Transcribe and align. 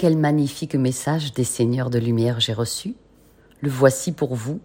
Quel 0.00 0.16
magnifique 0.16 0.76
message 0.76 1.34
des 1.34 1.44
seigneurs 1.44 1.90
de 1.90 1.98
lumière 1.98 2.40
j'ai 2.40 2.54
reçu. 2.54 2.94
Le 3.60 3.68
voici 3.68 4.12
pour 4.12 4.34
vous. 4.34 4.58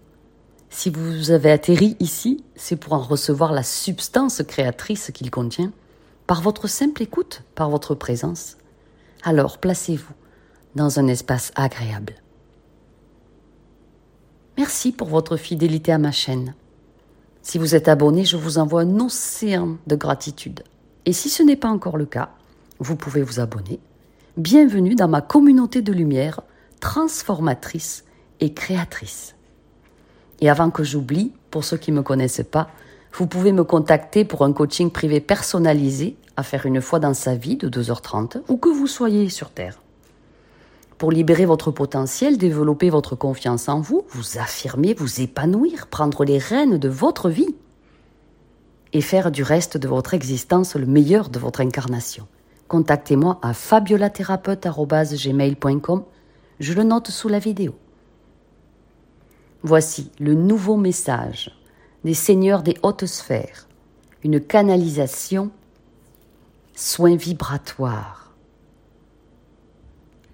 Si 0.70 0.90
vous 0.90 1.30
avez 1.30 1.52
atterri 1.52 1.98
ici, 2.00 2.46
c'est 2.56 2.78
pour 2.78 2.94
en 2.94 3.02
recevoir 3.02 3.52
la 3.52 3.62
substance 3.62 4.42
créatrice 4.44 5.12
qu'il 5.14 5.30
contient, 5.32 5.74
par 6.26 6.42
votre 6.42 6.70
simple 6.70 7.04
écoute, 7.04 7.44
par 7.54 7.70
votre 7.70 7.96
présence. 7.96 8.56
Alors 9.24 9.58
placez-vous 9.58 10.14
dans 10.76 11.00
un 11.00 11.08
espace 11.08 11.52
agréable. 11.56 12.16
Merci 14.58 14.94
pour 14.94 15.10
votre 15.10 15.36
fidélité 15.36 15.92
à 15.92 15.98
ma 15.98 16.14
chaîne. 16.14 16.56
Si 17.42 17.58
vous 17.58 17.76
êtes 17.76 17.90
abonné, 17.90 18.24
je 18.24 18.38
vous 18.38 18.58
envoie 18.58 18.84
un 18.84 19.02
océan 19.02 19.80
de 19.86 19.98
gratitude. 19.98 20.64
Et 21.06 21.12
si 21.12 21.30
ce 21.30 21.44
n'est 21.44 21.58
pas 21.58 21.68
encore 21.68 21.98
le 21.98 22.06
cas, 22.06 22.30
vous 22.80 22.96
pouvez 22.96 23.22
vous 23.22 23.42
abonner. 23.42 23.82
Bienvenue 24.38 24.96
dans 24.96 25.08
ma 25.08 25.22
communauté 25.22 25.82
de 25.82 25.94
lumière 25.94 26.42
transformatrice 26.82 28.04
et 28.42 28.54
créatrice. 28.54 29.34
Et 30.42 30.50
avant 30.50 30.72
que 30.72 30.84
j'oublie, 30.84 31.32
pour 31.52 31.64
ceux 31.64 31.78
qui 31.78 31.94
ne 31.94 31.96
me 31.98 32.04
connaissent 32.04 32.44
pas, 32.52 32.68
vous 33.14 33.28
pouvez 33.28 33.54
me 33.54 33.64
contacter 33.64 34.26
pour 34.26 34.44
un 34.44 34.52
coaching 34.52 34.92
privé 34.92 35.22
personnalisé 35.22 36.18
à 36.36 36.44
faire 36.44 36.66
une 36.66 36.82
fois 36.82 37.00
dans 37.00 37.14
sa 37.14 37.34
vie 37.34 37.56
de 37.56 37.70
2h30 37.70 38.42
ou 38.50 38.58
que 38.58 38.68
vous 38.68 38.88
soyez 38.88 39.30
sur 39.30 39.52
Terre 39.52 39.80
pour 40.98 41.14
libérer 41.14 41.46
votre 41.46 41.72
potentiel, 41.72 42.38
développer 42.38 42.90
votre 42.90 43.16
confiance 43.16 43.70
en 43.70 43.80
vous, 43.80 44.04
vous 44.10 44.38
affirmer, 44.38 44.94
vous 44.94 45.22
épanouir, 45.22 45.88
prendre 45.88 46.26
les 46.26 46.40
rênes 46.40 46.78
de 46.78 46.90
votre 46.90 47.30
vie 47.30 47.56
et 48.92 49.00
faire 49.00 49.32
du 49.32 49.44
reste 49.44 49.78
de 49.78 49.88
votre 49.88 50.14
existence 50.14 50.76
le 50.76 50.86
meilleur 50.86 51.30
de 51.30 51.40
votre 51.40 51.62
incarnation. 51.62 52.28
Contactez-moi 52.68 53.40
à 53.42 53.54
fabiolathérapeute.gmail.com, 53.54 56.04
je 56.60 56.74
le 56.74 56.84
note 56.84 57.10
sous 57.10 57.30
la 57.30 57.40
vidéo. 57.40 57.74
Voici 59.64 60.12
le 60.20 60.34
nouveau 60.34 60.76
message 60.78 61.52
des 62.04 62.14
seigneurs 62.14 62.64
des 62.64 62.78
hautes 62.84 63.06
sphères, 63.06 63.68
une 64.24 64.40
canalisation, 64.40 65.52
soin 66.76 67.16
vibratoire 67.16 68.26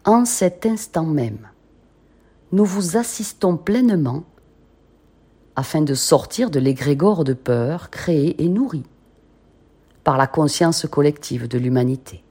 en 0.04 0.26
cet 0.26 0.66
instant 0.66 1.06
même, 1.06 1.48
nous 2.52 2.66
vous 2.66 2.98
assistons 2.98 3.56
pleinement 3.56 4.24
afin 5.56 5.82
de 5.82 5.94
sortir 5.94 6.50
de 6.50 6.60
l'égrégore 6.60 7.24
de 7.24 7.34
peur 7.34 7.92
créé 7.92 8.44
et 8.44 8.50
nourri 8.50 8.84
par 10.04 10.18
la 10.18 10.28
conscience 10.28 10.86
collective 10.90 11.48
de 11.48 11.58
l'humanité. 11.58 12.24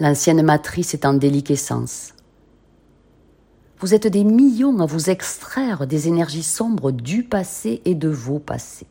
L'ancienne 0.00 0.42
matrice 0.42 0.94
est 0.94 1.04
en 1.04 1.14
déliquescence. 1.14 2.14
Vous 3.80 3.94
êtes 3.94 4.06
des 4.06 4.24
millions 4.24 4.78
à 4.80 4.86
vous 4.86 5.10
extraire 5.10 5.86
des 5.86 6.08
énergies 6.08 6.42
sombres 6.42 6.92
du 6.92 7.22
passé 7.22 7.82
et 7.84 7.94
de 7.94 8.08
vos 8.08 8.38
passés. 8.38 8.86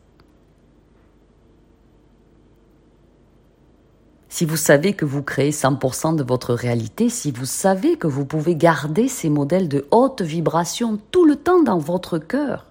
si 4.38 4.44
vous 4.44 4.56
savez 4.56 4.92
que 4.92 5.04
vous 5.04 5.24
créez 5.24 5.50
100% 5.50 6.14
de 6.14 6.22
votre 6.22 6.54
réalité, 6.54 7.08
si 7.08 7.32
vous 7.32 7.44
savez 7.44 7.96
que 7.96 8.06
vous 8.06 8.24
pouvez 8.24 8.54
garder 8.54 9.08
ces 9.08 9.30
modèles 9.30 9.68
de 9.68 9.88
haute 9.90 10.22
vibration 10.22 10.96
tout 11.10 11.24
le 11.24 11.34
temps 11.34 11.60
dans 11.60 11.78
votre 11.78 12.18
cœur, 12.18 12.67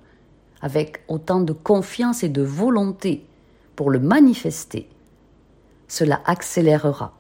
avec 0.62 1.04
autant 1.08 1.42
de 1.42 1.54
confiance 1.54 2.24
et 2.24 2.30
de 2.30 2.42
volonté 2.42 3.26
pour 3.76 3.90
le 3.92 4.00
manifester, 4.00 4.90
cela 5.88 6.22
accélérera 6.26 7.14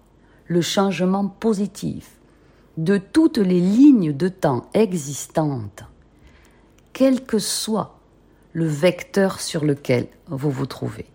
le 0.47 0.61
changement 0.61 1.27
positif 1.27 2.11
de 2.77 2.97
toutes 2.97 3.37
les 3.37 3.59
lignes 3.59 4.15
de 4.15 4.27
temps 4.27 4.69
existantes, 4.73 5.83
quel 6.93 7.25
que 7.25 7.39
soit 7.39 7.97
le 8.53 8.65
vecteur 8.65 9.39
sur 9.39 9.65
lequel 9.65 10.07
vous 10.27 10.51
vous 10.51 10.65
trouvez. 10.65 11.05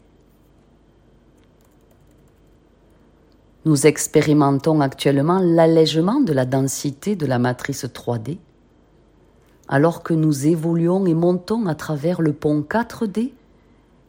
Nous 3.64 3.86
expérimentons 3.86 4.80
actuellement 4.80 5.38
l'allègement 5.38 6.20
de 6.20 6.32
la 6.32 6.44
densité 6.44 7.14
de 7.14 7.26
la 7.26 7.38
matrice 7.38 7.84
3D, 7.84 8.38
alors 9.72 10.02
que 10.02 10.12
nous 10.12 10.46
évoluons 10.46 11.06
et 11.06 11.14
montons 11.14 11.64
à 11.64 11.74
travers 11.74 12.20
le 12.20 12.34
pont 12.34 12.60
4D 12.60 13.32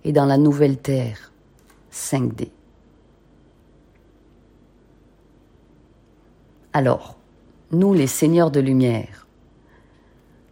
et 0.03 0.11
dans 0.11 0.25
la 0.25 0.37
nouvelle 0.37 0.77
Terre 0.77 1.31
5D. 1.89 2.49
Alors, 6.73 7.15
nous 7.71 7.93
les 7.93 8.07
seigneurs 8.07 8.51
de 8.51 8.59
lumière, 8.59 9.25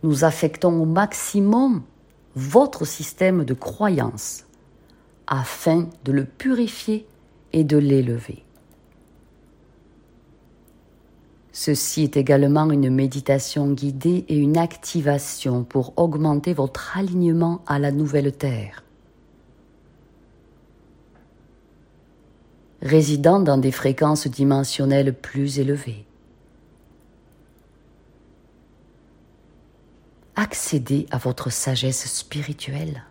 nous 0.01 0.23
affectons 0.23 0.81
au 0.81 0.85
maximum 0.85 1.83
votre 2.35 2.85
système 2.85 3.43
de 3.43 3.53
croyance 3.53 4.45
afin 5.27 5.89
de 6.05 6.13
le 6.13 6.23
purifier 6.23 7.05
et 7.51 7.65
de 7.65 7.75
l'élever. 7.75 8.45
Ceci 11.53 12.03
est 12.03 12.15
également 12.15 12.69
une 12.69 12.89
méditation 12.89 13.71
guidée 13.71 14.25
et 14.29 14.37
une 14.37 14.57
activation 14.57 15.63
pour 15.63 15.93
augmenter 15.97 16.53
votre 16.53 16.97
alignement 16.97 17.61
à 17.67 17.77
la 17.77 17.91
nouvelle 17.91 18.31
Terre. 18.31 18.83
Résidant 22.81 23.39
dans 23.39 23.57
des 23.57 23.71
fréquences 23.71 24.27
dimensionnelles 24.27 25.13
plus 25.13 25.59
élevées. 25.59 26.05
Accédez 30.35 31.05
à 31.11 31.17
votre 31.17 31.51
sagesse 31.51 32.07
spirituelle. 32.07 33.03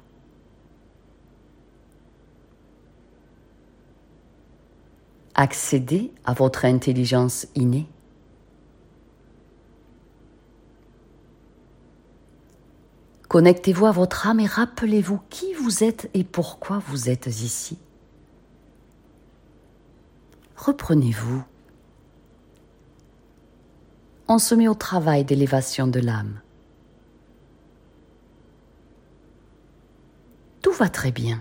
Accédez 5.35 6.11
à 6.25 6.33
votre 6.33 6.65
intelligence 6.65 7.47
innée. 7.55 7.87
Connectez-vous 13.31 13.87
à 13.87 13.93
votre 13.93 14.27
âme 14.27 14.41
et 14.41 14.47
rappelez-vous 14.47 15.21
qui 15.31 15.55
vous 15.55 15.85
êtes 15.85 16.11
et 16.15 16.25
pourquoi 16.25 16.83
vous 16.89 17.09
êtes 17.09 17.29
ici. 17.29 17.79
Reprenez-vous. 20.57 21.45
On 24.27 24.39
se 24.39 24.57
met 24.57 24.67
au 24.67 24.75
travail 24.75 25.25
d'élévation 25.25 25.87
de 25.87 26.01
l'âme. 26.01 26.41
Tout 30.61 30.73
va 30.73 30.89
très 30.89 31.13
bien. 31.13 31.41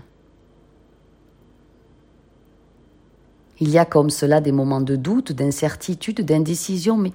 Il 3.58 3.68
y 3.68 3.78
a 3.78 3.84
comme 3.84 4.10
cela 4.10 4.40
des 4.40 4.52
moments 4.52 4.80
de 4.80 4.94
doute, 4.94 5.32
d'incertitude, 5.32 6.20
d'indécision, 6.20 6.96
mais 6.96 7.12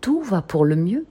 tout 0.00 0.22
va 0.22 0.42
pour 0.42 0.64
le 0.64 0.76
mieux. 0.76 1.06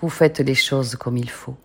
Vous 0.00 0.08
faites 0.08 0.40
les 0.40 0.54
choses 0.54 0.96
comme 0.96 1.16
il 1.16 1.30
faut. 1.30 1.56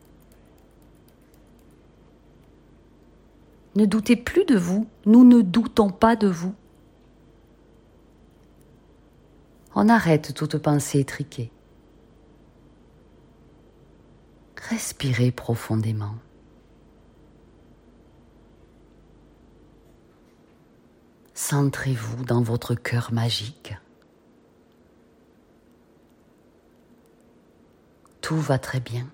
Ne 3.76 3.86
doutez 3.86 4.16
plus 4.16 4.46
de 4.46 4.58
vous, 4.58 4.88
nous 5.06 5.24
ne 5.24 5.42
doutons 5.42 5.90
pas 5.90 6.16
de 6.16 6.28
vous. 6.28 6.54
On 9.76 9.90
arrête 9.90 10.34
toute 10.34 10.58
pensée 10.58 11.00
étriquée. 11.00 11.52
Respirez 14.70 15.32
profondément. 15.32 16.16
Centrez-vous 21.34 22.24
dans 22.26 22.42
votre 22.42 22.76
cœur 22.76 23.12
magique. 23.12 23.76
Tout 28.24 28.38
va 28.38 28.58
très 28.58 28.80
bien. 28.80 29.06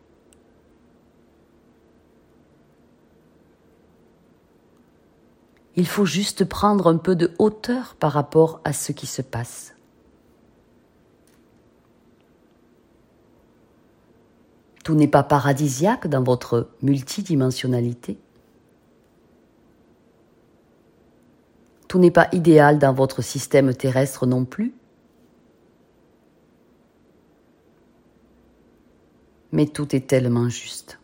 Il 5.75 5.87
faut 5.87 6.05
juste 6.05 6.45
prendre 6.45 6.87
un 6.87 6.97
peu 6.97 7.15
de 7.15 7.31
hauteur 7.39 7.95
par 7.95 8.11
rapport 8.11 8.61
à 8.63 8.71
ce 8.71 8.91
qui 8.91 9.07
se 9.07 9.21
passe. 9.21 9.73
Tout 14.83 14.93
n'est 14.93 15.07
pas 15.07 15.23
paradisiaque 15.23 16.07
dans 16.07 16.23
votre 16.23 16.69
multidimensionnalité. 16.83 18.19
Tout 21.87 21.97
n'est 21.97 22.11
pas 22.11 22.29
idéal 22.31 22.77
dans 22.77 22.93
votre 22.93 23.23
système 23.23 23.73
terrestre 23.73 24.27
non 24.27 24.45
plus. 24.45 24.78
Mais 29.51 29.65
tout 29.65 29.95
est 29.95 30.07
tellement 30.07 30.49
juste. 30.49 30.99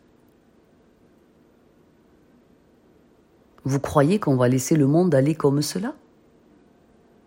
Vous 3.64 3.80
croyez 3.80 4.20
qu'on 4.20 4.36
va 4.36 4.48
laisser 4.48 4.76
le 4.76 4.86
monde 4.86 5.14
aller 5.14 5.34
comme 5.34 5.60
cela? 5.60 5.94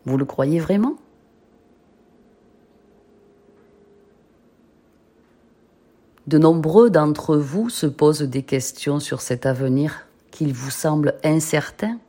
Vous 0.06 0.18
le 0.18 0.26
croyez 0.26 0.60
vraiment? 0.60 0.96
De 6.28 6.38
nombreux 6.38 6.90
d'entre 6.90 7.36
vous 7.36 7.70
se 7.70 7.88
posent 7.88 8.22
des 8.22 8.44
questions 8.44 9.00
sur 9.00 9.20
cet 9.20 9.46
avenir 9.46 10.08
qu'il 10.32 10.54
vous 10.54 10.70
semble 10.70 11.16
incertain. 11.24 12.00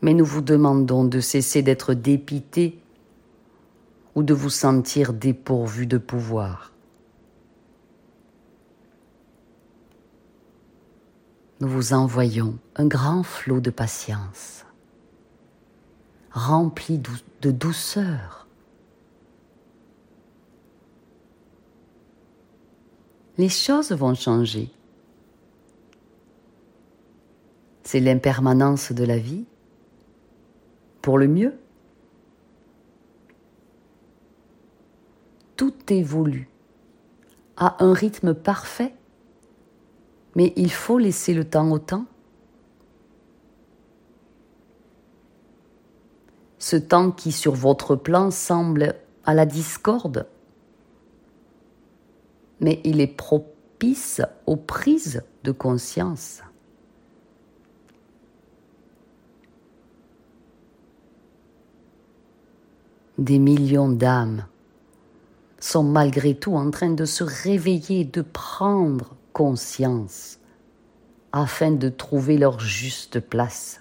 Mais 0.00 0.14
nous 0.14 0.24
vous 0.24 0.40
demandons 0.40 1.04
de 1.04 1.20
cesser 1.20 1.62
d'être 1.62 1.94
dépité 1.94 2.81
ou 4.14 4.22
de 4.22 4.34
vous 4.34 4.50
sentir 4.50 5.12
dépourvu 5.12 5.86
de 5.86 5.98
pouvoir. 5.98 6.72
Nous 11.60 11.68
vous 11.68 11.92
envoyons 11.92 12.58
un 12.76 12.86
grand 12.86 13.22
flot 13.22 13.60
de 13.60 13.70
patience, 13.70 14.64
rempli 16.32 17.00
de 17.40 17.50
douceur 17.50 18.42
les 23.38 23.48
choses 23.48 23.92
vont 23.92 24.14
changer. 24.14 24.70
C'est 27.82 28.00
l'impermanence 28.00 28.92
de 28.92 29.04
la 29.04 29.18
vie 29.18 29.44
pour 31.00 31.18
le 31.18 31.28
mieux. 31.28 31.54
Tout 35.56 35.74
évolue 35.88 36.48
à 37.56 37.84
un 37.84 37.92
rythme 37.92 38.34
parfait, 38.34 38.94
mais 40.34 40.52
il 40.56 40.72
faut 40.72 40.98
laisser 40.98 41.34
le 41.34 41.44
temps 41.44 41.70
au 41.70 41.78
temps. 41.78 42.06
Ce 46.58 46.76
temps 46.76 47.10
qui 47.10 47.32
sur 47.32 47.54
votre 47.54 47.96
plan 47.96 48.30
semble 48.30 48.94
à 49.24 49.34
la 49.34 49.46
discorde 49.46 50.26
mais 52.62 52.80
il 52.84 53.00
est 53.00 53.08
propice 53.08 54.22
aux 54.46 54.56
prises 54.56 55.22
de 55.42 55.50
conscience. 55.50 56.42
Des 63.18 63.38
millions 63.38 63.90
d'âmes 63.90 64.46
sont 65.62 65.84
malgré 65.84 66.34
tout 66.34 66.56
en 66.56 66.70
train 66.72 66.90
de 66.90 67.04
se 67.04 67.22
réveiller, 67.22 68.04
de 68.04 68.20
prendre 68.20 69.16
conscience 69.32 70.40
afin 71.30 71.70
de 71.70 71.88
trouver 71.88 72.36
leur 72.36 72.58
juste 72.58 73.20
place. 73.20 73.80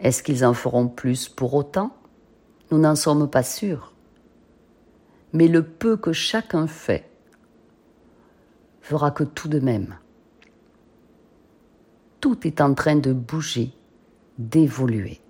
Est-ce 0.00 0.22
qu'ils 0.22 0.46
en 0.46 0.54
feront 0.54 0.88
plus 0.88 1.28
pour 1.28 1.52
autant? 1.54 1.94
Nous 2.70 2.78
n'en 2.78 2.96
sommes 2.96 3.28
pas 3.28 3.42
sûrs. 3.42 3.92
Mais 5.34 5.48
le 5.48 5.62
peu 5.62 5.98
que 5.98 6.12
chacun 6.12 6.66
fait 6.66 7.08
fera 8.80 9.10
que 9.10 9.24
tout 9.24 9.48
de 9.48 9.60
même, 9.60 9.98
tout 12.20 12.46
est 12.46 12.62
en 12.62 12.72
train 12.72 12.96
de 12.96 13.12
bouger, 13.12 13.72
d'évoluer. 14.38 15.20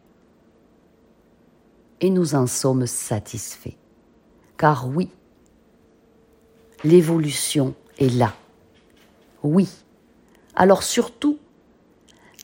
Et 2.05 2.11
nous 2.11 2.35
en 2.35 2.47
sommes 2.47 2.87
satisfaits. 2.87 3.79
Car 4.59 4.87
oui, 4.91 5.09
l'évolution 6.85 7.75
est 7.99 8.15
là. 8.15 8.35
Oui. 9.43 9.71
Alors 10.55 10.83
surtout, 10.83 11.39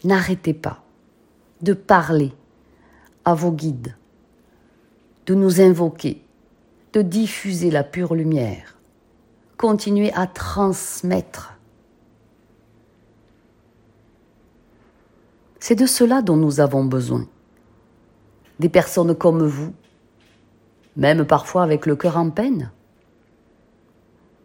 n'arrêtez 0.02 0.54
pas 0.54 0.82
de 1.60 1.74
parler 1.74 2.32
à 3.26 3.34
vos 3.34 3.52
guides, 3.52 3.94
de 5.26 5.34
nous 5.34 5.60
invoquer, 5.60 6.24
de 6.94 7.02
diffuser 7.02 7.70
la 7.70 7.84
pure 7.84 8.14
lumière, 8.14 8.78
continuer 9.58 10.10
à 10.14 10.26
transmettre. 10.26 11.52
C'est 15.58 15.76
de 15.76 15.84
cela 15.84 16.22
dont 16.22 16.38
nous 16.38 16.60
avons 16.60 16.86
besoin. 16.86 17.28
Des 18.60 18.68
personnes 18.68 19.14
comme 19.14 19.46
vous, 19.46 19.72
même 20.94 21.24
parfois 21.24 21.62
avec 21.62 21.86
le 21.86 21.96
cœur 21.96 22.18
en 22.18 22.28
peine, 22.28 22.70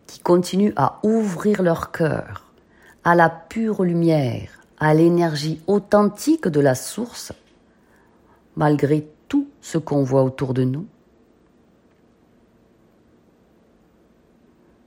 qui 0.07 0.19
continuent 0.19 0.71
à 0.77 0.99
ouvrir 1.03 1.61
leur 1.61 1.91
cœur 1.91 2.45
à 3.03 3.13
la 3.13 3.29
pure 3.29 3.83
lumière, 3.83 4.61
à 4.79 4.93
l'énergie 4.93 5.61
authentique 5.67 6.47
de 6.47 6.61
la 6.61 6.75
source, 6.75 7.33
malgré 8.55 9.05
tout 9.27 9.49
ce 9.59 9.77
qu'on 9.77 10.03
voit 10.03 10.23
autour 10.23 10.53
de 10.53 10.63
nous. 10.63 10.87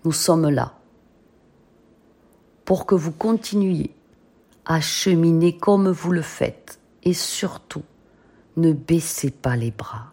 Nous 0.05 0.13
sommes 0.13 0.49
là 0.49 0.73
pour 2.65 2.87
que 2.87 2.95
vous 2.95 3.13
continuiez 3.13 3.95
à 4.65 4.81
cheminer 4.81 5.59
comme 5.59 5.91
vous 5.91 6.13
le 6.13 6.23
faites 6.23 6.81
et 7.03 7.13
surtout 7.13 7.83
ne 8.59 8.73
baissez 8.73 9.31
pas 9.31 9.57
les 9.57 9.71
bras. 9.71 10.13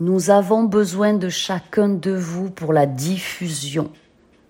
Nous 0.00 0.30
avons 0.30 0.64
besoin 0.64 1.14
de 1.14 1.28
chacun 1.28 1.88
de 1.88 2.10
vous 2.10 2.50
pour 2.50 2.72
la 2.72 2.86
diffusion 2.86 3.92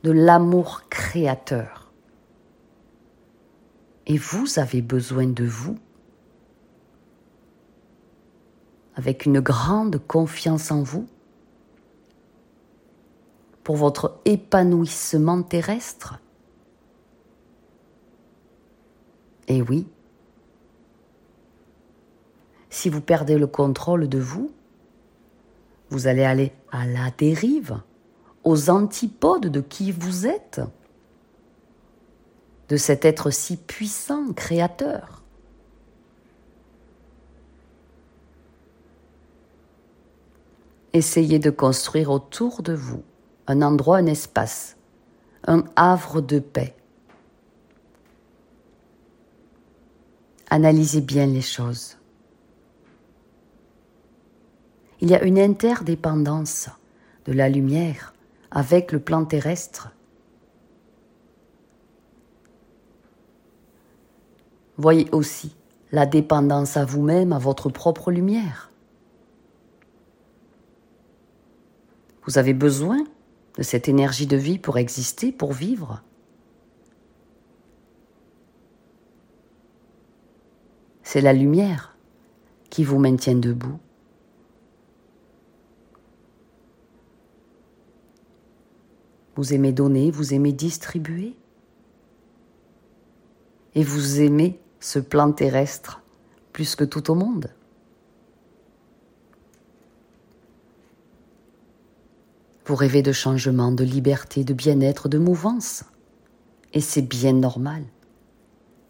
de 0.03 0.11
l'amour 0.11 0.83
créateur. 0.89 1.93
Et 4.07 4.19
vous 4.19 4.59
avez 4.59 4.83
besoin 4.83 5.27
de 5.27 5.45
vous 5.45 5.79
avec 8.97 9.27
une 9.27 9.41
grande 9.41 9.99
confiance 10.07 10.71
en 10.71 10.83
vous 10.83 11.07
pour 13.63 13.77
votre 13.77 14.21
épanouissement 14.25 15.43
terrestre 15.43 16.19
Et 19.49 19.63
oui, 19.63 19.87
si 22.75 22.89
vous 22.89 23.01
perdez 23.01 23.39
le 23.39 23.47
contrôle 23.47 24.09
de 24.09 24.19
vous, 24.19 24.51
vous 25.91 26.09
allez 26.09 26.25
aller 26.25 26.53
à 26.73 26.87
la 26.87 27.13
dérive, 27.17 27.81
aux 28.43 28.69
antipodes 28.69 29.47
de 29.47 29.61
qui 29.61 29.93
vous 29.93 30.27
êtes, 30.27 30.61
de 32.69 32.77
cet 32.77 33.05
être 33.05 33.31
si 33.31 33.57
puissant, 33.57 34.33
créateur. 34.33 35.23
Essayez 40.93 41.39
de 41.39 41.51
construire 41.51 42.11
autour 42.11 42.63
de 42.63 42.75
vous 42.75 43.05
un 43.47 43.63
endroit, 43.63 43.99
un 43.99 44.07
espace, 44.07 44.77
un 45.47 45.65
havre 45.77 46.21
de 46.21 46.41
paix. 46.41 46.75
Analysez 50.51 51.03
bien 51.03 51.27
les 51.27 51.41
choses. 51.41 51.97
Il 55.05 55.11
y 55.11 55.15
a 55.15 55.23
une 55.23 55.39
interdépendance 55.39 56.71
de 57.27 57.35
la 57.35 57.51
lumière 57.51 58.15
avec 58.51 58.91
le 58.91 58.99
plan 58.99 59.27
terrestre. 59.27 59.91
Voyez 64.79 65.07
aussi 65.13 65.55
la 65.93 66.07
dépendance 66.07 66.79
à 66.79 66.87
vous-même, 66.87 67.35
à 67.35 67.39
votre 67.39 67.69
propre 67.69 68.13
lumière. 68.13 68.73
Vous 72.25 72.39
avez 72.39 72.55
besoin 72.55 73.05
de 73.59 73.63
cette 73.63 73.91
énergie 73.91 74.27
de 74.27 74.39
vie 74.39 74.59
pour 74.59 74.79
exister, 74.79 75.33
pour 75.33 75.53
vivre. 75.53 76.03
C'est 81.03 81.21
la 81.21 81.35
lumière 81.35 81.95
qui 82.71 82.85
vous 82.85 82.99
maintient 82.99 83.35
debout. 83.35 83.79
Vous 89.37 89.53
aimez 89.53 89.73
donner, 89.73 90.11
vous 90.11 90.35
aimez 90.35 90.53
distribuer. 90.53 91.37
Et 93.75 93.83
vous 93.83 94.21
aimez 94.21 94.61
ce 94.81 94.99
plan 94.99 95.33
terrestre 95.33 96.03
plus 96.53 96.77
que 96.77 96.85
tout 96.85 97.11
au 97.11 97.15
monde. 97.15 97.51
Vous 102.67 102.77
rêvez 102.77 103.03
de 103.03 103.13
changement, 103.13 103.73
de 103.73 103.85
liberté, 103.85 104.45
de 104.45 104.55
bien-être, 104.55 105.09
de 105.09 105.19
mouvance. 105.19 105.85
Et 106.73 106.81
c'est 106.81 107.03
bien 107.03 107.33
normal. 107.33 107.85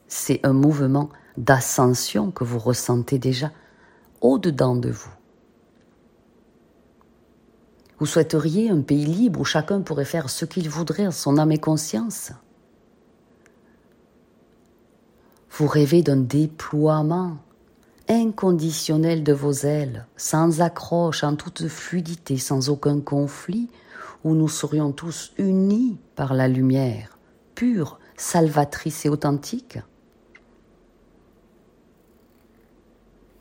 C'est 0.07 0.45
un 0.45 0.53
mouvement 0.53 1.09
d'ascension 1.37 2.31
que 2.31 2.45
vous 2.45 2.59
ressentez 2.59 3.19
déjà 3.19 3.51
au-dedans 4.21 4.77
de 4.77 4.91
vous. 4.91 5.11
Vous 8.05 8.11
souhaiteriez 8.11 8.69
un 8.69 8.83
pays 8.83 9.07
libre 9.07 9.41
où 9.41 9.45
chacun 9.47 9.81
pourrait 9.81 10.05
faire 10.05 10.29
ce 10.29 10.45
qu'il 10.45 10.69
voudrait 10.69 11.07
en 11.07 11.11
son 11.11 11.39
âme 11.39 11.53
et 11.53 11.59
conscience. 11.59 12.33
Vous 15.51 15.67
rêvez 15.67 16.03
d'un 16.03 16.19
déploiement 16.19 17.39
inconditionnel 18.07 19.25
de 19.25 19.33
vos 19.33 19.55
ailes, 19.55 20.07
sans 20.19 20.61
accroche, 20.61 21.25
en 21.25 21.35
toute 21.35 21.67
fluidité, 21.67 22.37
sans 22.37 22.69
aucun 22.69 23.01
conflit, 23.01 23.71
où 24.23 24.35
nous 24.35 24.49
serions 24.49 24.93
tous 24.93 25.33
unis 25.39 25.97
par 26.15 26.35
la 26.35 26.47
lumière, 26.47 27.17
pure, 27.55 27.99
salvatrice 28.19 29.07
et 29.07 29.09
authentique. 29.09 29.79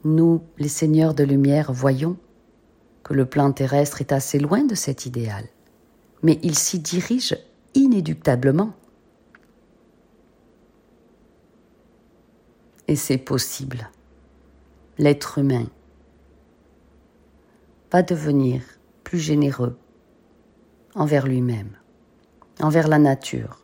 Nous, 0.06 0.42
les 0.58 0.70
seigneurs 0.70 1.16
de 1.16 1.26
lumière, 1.26 1.74
voyons 1.74 2.16
que 3.04 3.14
le 3.14 3.26
plan 3.26 3.52
terrestre 3.52 4.02
est 4.02 4.12
assez 4.12 4.40
loin 4.40 4.64
de 4.64 4.76
cet 4.76 5.06
idéal, 5.06 5.46
mais 6.22 6.40
il 6.42 6.58
s'y 6.58 6.80
dirige 6.80 7.38
inéductablement. 7.74 8.74
Et 12.88 12.96
c'est 12.96 13.18
possible. 13.18 13.90
L'être 14.98 15.38
humain 15.38 15.68
va 17.92 18.04
devenir 18.04 18.62
plus 19.04 19.20
généreux 19.20 19.78
envers 20.96 21.28
lui-même, 21.28 21.78
envers 22.62 22.88
la 22.88 23.00
nature, 23.00 23.64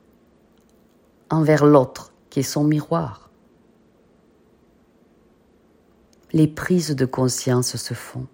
envers 1.30 1.66
l'autre 1.66 2.14
qui 2.30 2.40
est 2.40 2.44
son 2.44 2.64
miroir. 2.64 3.30
Les 6.32 6.48
prises 6.48 6.96
de 6.96 7.06
conscience 7.06 7.76
se 7.76 7.94
font. 7.94 8.28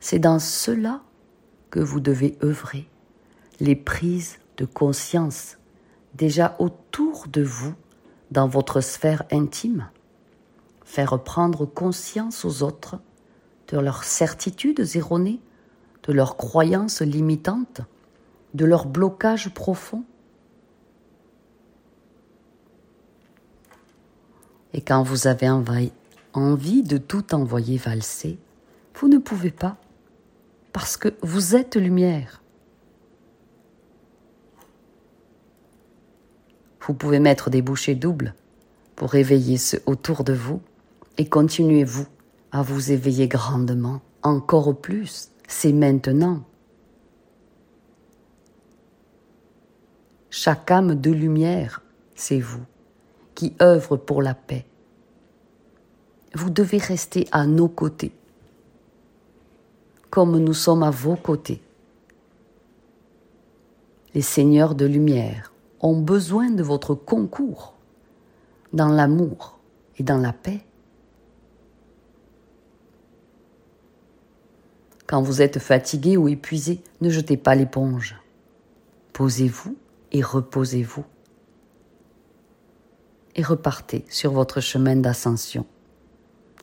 C'est 0.00 0.18
dans 0.18 0.38
cela 0.38 1.02
que 1.70 1.78
vous 1.78 2.00
devez 2.00 2.36
œuvrer, 2.42 2.88
les 3.60 3.76
prises 3.76 4.38
de 4.56 4.64
conscience 4.64 5.58
déjà 6.14 6.56
autour 6.58 7.26
de 7.28 7.42
vous, 7.42 7.74
dans 8.30 8.48
votre 8.48 8.80
sphère 8.80 9.24
intime. 9.30 9.90
Faire 10.84 11.22
prendre 11.22 11.66
conscience 11.66 12.44
aux 12.44 12.62
autres 12.62 12.98
de 13.68 13.78
leurs 13.78 14.04
certitudes 14.04 14.84
erronées, 14.96 15.40
de 16.04 16.12
leurs 16.12 16.36
croyances 16.36 17.02
limitantes, 17.02 17.82
de 18.54 18.64
leurs 18.64 18.86
blocages 18.86 19.52
profonds. 19.52 20.04
Et 24.72 24.80
quand 24.80 25.02
vous 25.02 25.26
avez 25.26 25.48
envie 26.32 26.82
de 26.82 26.96
tout 26.96 27.34
envoyer 27.34 27.76
valser, 27.76 28.38
vous 28.94 29.08
ne 29.08 29.18
pouvez 29.18 29.50
pas 29.50 29.76
parce 30.72 30.96
que 30.96 31.14
vous 31.22 31.56
êtes 31.56 31.76
lumière. 31.76 32.42
Vous 36.86 36.94
pouvez 36.94 37.20
mettre 37.20 37.50
des 37.50 37.62
bouchées 37.62 37.94
doubles 37.94 38.34
pour 38.96 39.14
éveiller 39.14 39.58
ceux 39.58 39.82
autour 39.86 40.24
de 40.24 40.32
vous 40.32 40.60
et 41.18 41.28
continuez-vous 41.28 42.06
à 42.52 42.62
vous 42.62 42.90
éveiller 42.90 43.28
grandement, 43.28 44.00
encore 44.22 44.76
plus. 44.80 45.30
C'est 45.46 45.72
maintenant. 45.72 46.44
Chaque 50.30 50.70
âme 50.70 50.94
de 50.94 51.10
lumière, 51.10 51.82
c'est 52.14 52.40
vous, 52.40 52.64
qui 53.34 53.54
œuvre 53.60 53.96
pour 53.96 54.22
la 54.22 54.34
paix. 54.34 54.66
Vous 56.34 56.50
devez 56.50 56.78
rester 56.78 57.26
à 57.32 57.46
nos 57.46 57.68
côtés 57.68 58.12
comme 60.10 60.38
nous 60.38 60.54
sommes 60.54 60.82
à 60.82 60.90
vos 60.90 61.16
côtés. 61.16 61.62
Les 64.12 64.22
seigneurs 64.22 64.74
de 64.74 64.84
lumière 64.84 65.52
ont 65.80 65.98
besoin 66.00 66.50
de 66.50 66.62
votre 66.62 66.94
concours 66.94 67.74
dans 68.72 68.88
l'amour 68.88 69.58
et 69.98 70.02
dans 70.02 70.18
la 70.18 70.32
paix. 70.32 70.60
Quand 75.06 75.22
vous 75.22 75.42
êtes 75.42 75.58
fatigué 75.58 76.16
ou 76.16 76.28
épuisé, 76.28 76.82
ne 77.00 77.10
jetez 77.10 77.36
pas 77.36 77.54
l'éponge. 77.54 78.16
Posez-vous 79.12 79.76
et 80.12 80.22
reposez-vous. 80.22 81.04
Et 83.36 83.42
repartez 83.42 84.04
sur 84.08 84.32
votre 84.32 84.60
chemin 84.60 84.96
d'ascension, 84.96 85.66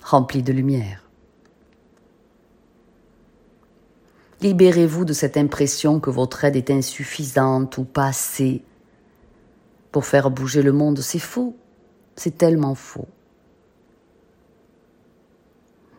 rempli 0.04 0.44
de 0.44 0.54
lumière. 0.54 1.07
Libérez-vous 4.42 5.04
de 5.04 5.14
cette 5.14 5.36
impression 5.36 6.00
que 6.00 6.12
votre 6.12 6.44
aide 6.44 6.56
est 6.56 6.70
insuffisante 6.70 7.78
ou 7.80 7.84
pas 7.84 8.08
assez 8.08 8.64
pour 9.92 10.06
faire 10.06 10.30
bouger 10.30 10.62
le 10.62 10.74
monde. 10.74 11.00
C'est 11.00 11.18
faux. 11.18 11.56
C'est 12.16 12.38
tellement 12.38 12.76
faux. 12.76 13.08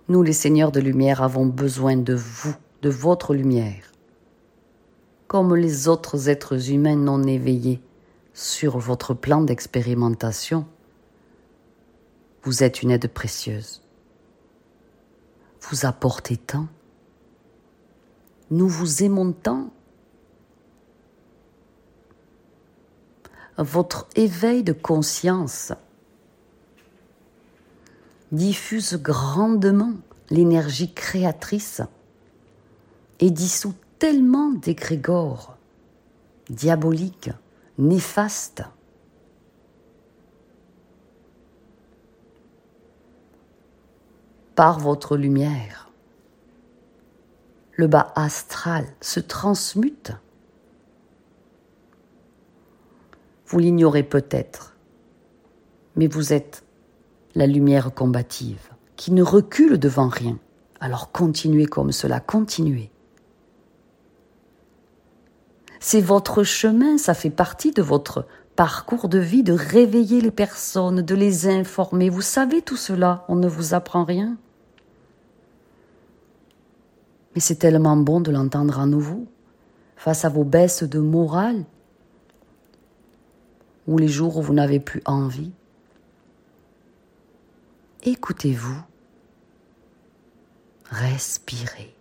Nous, 0.09 0.23
les 0.23 0.33
seigneurs 0.33 0.73
de 0.73 0.81
lumière, 0.81 1.23
avons 1.23 1.47
besoin 1.47 1.97
de 1.97 2.15
vous, 2.15 2.55
de 2.83 2.89
votre 2.89 3.35
lumière. 3.35 3.93
Comme 5.27 5.55
les 5.55 5.89
autres 5.89 6.29
êtres 6.29 6.71
humains 6.71 6.97
non 6.97 7.23
éveillés 7.25 7.83
sur 8.33 8.79
votre 8.79 9.15
plan 9.15 9.43
d'expérimentation, 9.43 10.65
vous 12.45 12.63
êtes 12.63 12.83
une 12.83 12.93
aide 12.93 13.09
précieuse. 13.09 13.83
Vous 15.61 15.85
apportez 15.85 16.37
tant 16.37 16.69
nous 18.51 18.69
vous 18.69 19.03
aimons 19.03 19.33
tant. 19.33 19.71
Votre 23.57 24.07
éveil 24.15 24.63
de 24.63 24.73
conscience 24.73 25.73
diffuse 28.31 28.95
grandement 28.95 29.95
l'énergie 30.31 30.93
créatrice 30.93 31.83
et 33.21 33.31
dissout 33.31 33.75
tellement 33.99 34.51
d'égrégores 34.51 35.57
diaboliques, 36.49 37.31
néfastes. 37.79 38.63
Par 44.55 44.81
votre 44.81 45.17
lumière, 45.17 45.88
le 47.79 47.87
bas 47.87 48.13
astral 48.17 48.85
se 49.01 49.21
transmute 49.21 50.13
Vous 53.47 53.61
l'ignorez 53.61 54.03
peut-être, 54.03 54.77
mais 55.97 56.09
vous 56.09 56.33
êtes 56.35 56.65
la 57.35 57.47
lumière 57.47 57.95
combative 57.95 58.69
qui 58.97 59.13
ne 59.13 59.23
recule 59.23 59.79
devant 59.79 60.09
rien. 60.09 60.39
Alors 60.81 61.13
continuez 61.13 61.67
comme 61.67 61.93
cela, 61.93 62.19
continuez. 62.19 62.91
C'est 65.79 66.01
votre 66.01 66.43
chemin, 66.43 66.99
ça 66.99 67.15
fait 67.15 67.31
partie 67.31 67.71
de 67.71 67.81
votre 67.81 68.27
parcours 68.57 69.09
de 69.09 69.19
vie, 69.19 69.45
de 69.45 69.53
réveiller 69.53 70.21
les 70.21 70.33
personnes, 70.33 71.01
de 71.01 71.15
les 71.15 71.47
informer. 71.47 72.11
Vous 72.11 72.23
savez 72.23 72.61
tout 72.61 72.77
cela, 72.77 73.25
on 73.29 73.37
ne 73.37 73.49
vous 73.49 73.73
apprend 73.73 74.03
rien. 74.03 74.37
Mais 77.39 77.43
c'est 77.43 77.55
tellement 77.55 77.97
bon 77.97 78.21
de 78.21 78.33
l'entendre 78.33 78.81
à 78.81 78.87
nouveau, 78.87 79.29
face 79.95 80.25
à 80.25 80.29
vos 80.29 80.43
baisses 80.43 80.83
de 80.83 80.99
morale, 80.99 81.65
ou 83.87 83.97
les 83.97 84.09
jours 84.09 84.39
où 84.39 84.43
vous 84.43 84.55
n'avez 84.55 84.81
plus 84.81 85.03
envie. 85.05 85.53
Écoutez-vous, 88.03 88.81
respirez. 90.91 91.95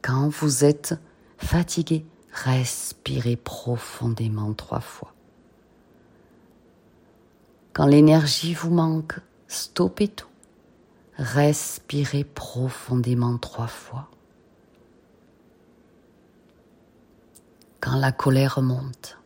Quand 0.00 0.28
vous 0.28 0.64
êtes 0.64 0.94
fatigué, 1.36 2.06
respirez 2.30 3.34
profondément 3.34 4.52
trois 4.52 4.78
fois. 4.78 5.12
Quand 7.72 7.86
l'énergie 7.86 8.54
vous 8.54 8.70
manque, 8.70 9.18
stoppez 9.48 10.06
tout. 10.06 10.27
Respirez 11.18 12.22
profondément 12.22 13.38
trois 13.38 13.66
fois. 13.66 14.08
Quand 17.80 17.96
la 17.96 18.12
colère 18.12 18.62
monte, 18.62 19.18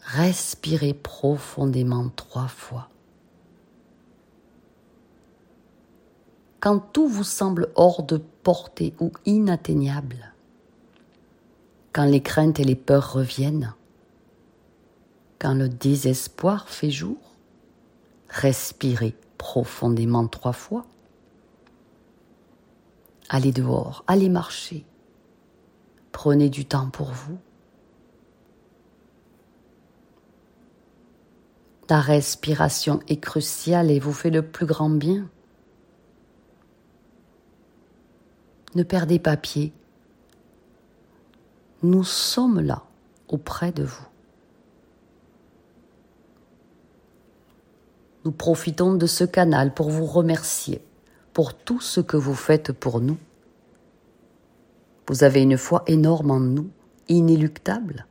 respirez 0.00 0.92
profondément 0.92 2.08
trois 2.08 2.48
fois. 2.48 2.88
Quand 6.58 6.80
tout 6.80 7.06
vous 7.06 7.22
semble 7.22 7.70
hors 7.76 8.02
de 8.02 8.16
portée 8.16 8.92
ou 8.98 9.12
inatteignable, 9.24 10.32
quand 11.92 12.06
les 12.06 12.22
craintes 12.22 12.58
et 12.58 12.64
les 12.64 12.74
peurs 12.74 13.12
reviennent, 13.12 13.72
quand 15.38 15.54
le 15.54 15.68
désespoir 15.68 16.68
fait 16.68 16.90
jour, 16.90 17.18
respirez 18.28 19.14
profondément 19.38 20.26
trois 20.26 20.52
fois. 20.52 20.86
Allez 23.28 23.52
dehors, 23.52 24.04
allez 24.06 24.28
marcher. 24.28 24.84
Prenez 26.12 26.48
du 26.48 26.64
temps 26.64 26.90
pour 26.90 27.12
vous. 27.12 27.38
La 31.88 32.00
respiration 32.00 33.00
est 33.08 33.20
cruciale 33.20 33.90
et 33.90 34.00
vous 34.00 34.12
fait 34.12 34.30
le 34.30 34.42
plus 34.42 34.66
grand 34.66 34.90
bien. 34.90 35.28
Ne 38.74 38.82
perdez 38.82 39.18
pas 39.18 39.36
pied. 39.36 39.72
Nous 41.82 42.04
sommes 42.04 42.60
là, 42.60 42.82
auprès 43.28 43.70
de 43.70 43.84
vous. 43.84 44.06
Nous 48.26 48.32
profitons 48.32 48.94
de 48.94 49.06
ce 49.06 49.22
canal 49.22 49.72
pour 49.72 49.88
vous 49.88 50.04
remercier 50.04 50.82
pour 51.32 51.54
tout 51.54 51.80
ce 51.80 52.00
que 52.00 52.16
vous 52.16 52.34
faites 52.34 52.72
pour 52.72 53.00
nous. 53.00 53.18
Vous 55.06 55.22
avez 55.22 55.42
une 55.42 55.56
foi 55.56 55.84
énorme 55.86 56.32
en 56.32 56.40
nous, 56.40 56.68
inéluctable. 57.06 58.04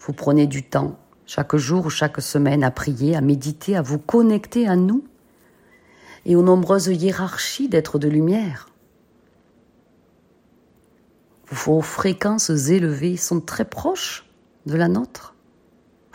Vous 0.00 0.12
prenez 0.12 0.48
du 0.48 0.64
temps, 0.64 0.98
chaque 1.26 1.54
jour 1.54 1.86
ou 1.86 1.90
chaque 1.90 2.20
semaine, 2.20 2.64
à 2.64 2.72
prier, 2.72 3.14
à 3.14 3.20
méditer, 3.20 3.76
à 3.76 3.82
vous 3.82 4.00
connecter 4.00 4.66
à 4.66 4.74
nous 4.74 5.04
et 6.24 6.34
aux 6.34 6.42
nombreuses 6.42 6.88
hiérarchies 6.88 7.68
d'êtres 7.68 8.00
de 8.00 8.08
lumière. 8.08 8.68
Vos 11.46 11.82
fréquences 11.82 12.50
élevées 12.50 13.16
sont 13.16 13.40
très 13.40 13.64
proches 13.64 14.28
de 14.66 14.74
la 14.74 14.88
nôtre. 14.88 15.35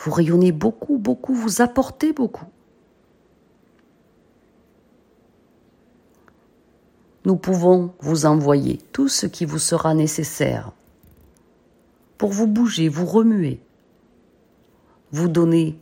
Vous 0.02 0.12
rayonnez 0.12 0.52
beaucoup, 0.52 0.98
beaucoup, 0.98 1.34
vous 1.34 1.62
apportez 1.62 2.12
beaucoup. 2.14 2.48
nous 7.26 7.36
pouvons 7.36 7.94
vous 8.00 8.26
envoyer 8.26 8.80
tout 8.92 9.08
ce 9.08 9.26
qui 9.26 9.46
vous 9.46 9.60
sera 9.60 9.94
nécessaire 9.94 10.72
pour 12.18 12.32
vous 12.32 12.48
bouger, 12.48 12.88
vous 12.88 13.06
remuer, 13.06 13.60
vous 15.12 15.28
donner 15.28 15.78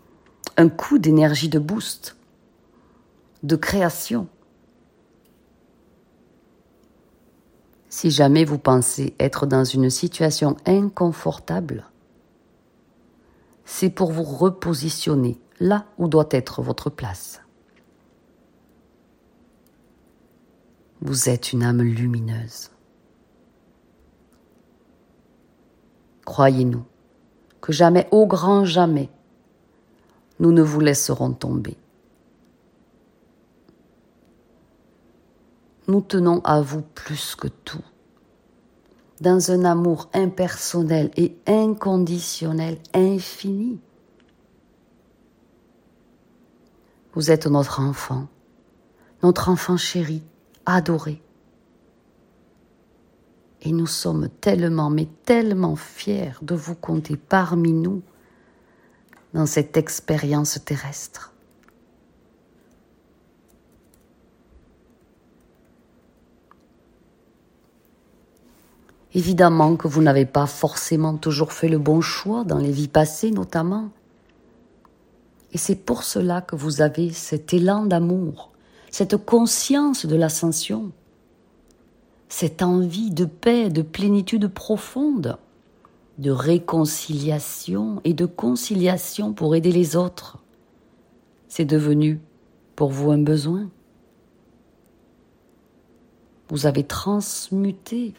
un 0.57 0.69
coup 0.69 0.97
d'énergie 0.97 1.49
de 1.49 1.59
boost, 1.59 2.15
de 3.43 3.55
création. 3.55 4.27
Si 7.89 8.11
jamais 8.11 8.45
vous 8.45 8.59
pensez 8.59 9.15
être 9.19 9.45
dans 9.45 9.63
une 9.63 9.89
situation 9.89 10.55
inconfortable, 10.65 11.85
c'est 13.71 13.91
pour 13.91 14.11
vous 14.11 14.23
repositionner 14.23 15.39
là 15.59 15.85
où 15.99 16.07
doit 16.07 16.27
être 16.31 16.63
votre 16.63 16.89
place. 16.89 17.39
Vous 21.01 21.29
êtes 21.29 21.53
une 21.53 21.61
âme 21.61 21.83
lumineuse. 21.83 22.71
Croyez-nous 26.25 26.83
que 27.61 27.71
jamais, 27.71 28.07
au 28.09 28.25
grand 28.25 28.65
jamais, 28.65 29.11
nous 30.39 30.51
ne 30.51 30.63
vous 30.63 30.79
laisserons 30.79 31.33
tomber. 31.33 31.77
Nous 35.87 36.01
tenons 36.01 36.41
à 36.43 36.59
vous 36.59 36.81
plus 36.81 37.35
que 37.35 37.47
tout, 37.47 37.85
dans 39.21 39.51
un 39.51 39.65
amour 39.65 40.09
impersonnel 40.13 41.11
et 41.17 41.35
inconditionnel 41.45 42.77
infini. 42.93 43.79
Vous 47.13 47.31
êtes 47.31 47.47
notre 47.47 47.81
enfant, 47.81 48.27
notre 49.23 49.49
enfant 49.49 49.77
chéri, 49.77 50.23
adoré. 50.65 51.21
Et 53.61 53.71
nous 53.73 53.87
sommes 53.87 54.29
tellement, 54.39 54.89
mais 54.89 55.07
tellement 55.25 55.75
fiers 55.75 56.33
de 56.41 56.55
vous 56.55 56.75
compter 56.75 57.17
parmi 57.17 57.73
nous 57.73 58.01
dans 59.33 59.45
cette 59.45 59.75
expérience 59.75 60.63
terrestre. 60.63 61.33
Évidemment 69.13 69.75
que 69.75 69.87
vous 69.87 70.01
n'avez 70.01 70.25
pas 70.25 70.45
forcément 70.45 71.17
toujours 71.17 71.53
fait 71.53 71.69
le 71.69 71.79
bon 71.79 72.01
choix 72.01 72.43
dans 72.43 72.59
les 72.59 72.71
vies 72.71 72.87
passées 72.87 73.31
notamment. 73.31 73.89
Et 75.51 75.57
c'est 75.57 75.75
pour 75.75 76.03
cela 76.03 76.41
que 76.41 76.55
vous 76.55 76.81
avez 76.81 77.11
cet 77.11 77.53
élan 77.53 77.85
d'amour 77.85 78.49
cette 78.91 79.17
conscience 79.17 80.05
de 80.05 80.15
l'ascension, 80.15 80.91
cette 82.27 82.61
envie 82.61 83.11
de 83.11 83.25
paix, 83.25 83.69
de 83.69 83.81
plénitude 83.81 84.47
profonde, 84.47 85.37
de 86.17 86.31
réconciliation 86.31 88.01
et 88.03 88.13
de 88.13 88.25
conciliation 88.25 89.33
pour 89.33 89.55
aider 89.55 89.71
les 89.71 89.95
autres. 89.95 90.37
C'est 91.47 91.65
devenu 91.65 92.19
pour 92.75 92.89
vous 92.89 93.11
un 93.11 93.19
besoin. 93.19 93.69
Vous 96.49 96.65
avez 96.65 96.83
transmuté 96.83 98.13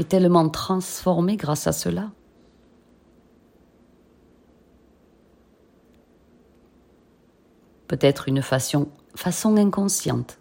et 0.00 0.04
tellement 0.04 0.48
transformé 0.48 1.36
grâce 1.36 1.66
à 1.66 1.72
cela. 1.72 2.10
Peut-être 7.86 8.26
une 8.26 8.40
façon 8.40 8.88
façon 9.14 9.58
inconsciente 9.58 10.38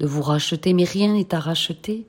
de 0.00 0.06
vous 0.08 0.22
racheter, 0.22 0.74
mais 0.74 0.82
rien 0.82 1.12
n'est 1.12 1.32
à 1.32 1.38
racheter. 1.38 2.08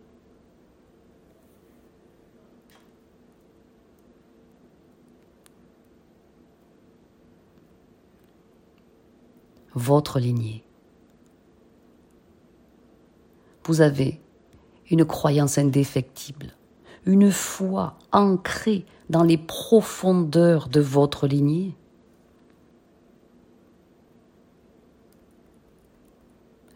Votre 9.76 10.20
lignée. 10.20 10.64
Vous 13.66 13.82
avez 13.82 14.20
une 14.90 15.06
croyance 15.06 15.60
indéfectible, 15.60 16.56
une 17.06 17.32
foi 17.32 17.98
ancrée 18.12 18.86
dans 19.10 19.24
les 19.24 19.38
profondeurs 19.38 20.70
de 20.70 20.80
votre 20.80 21.28
lignée. 21.28 21.76